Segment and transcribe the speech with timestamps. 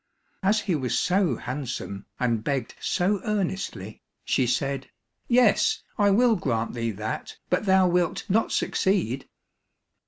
[0.41, 4.89] As he was so handsome, and begged so earnestly, she said,
[5.27, 9.29] "Yes, I will grant thee that, but thou wilt not succeed."